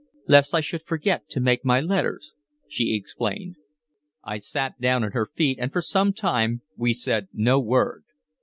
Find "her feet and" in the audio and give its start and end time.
5.13-5.71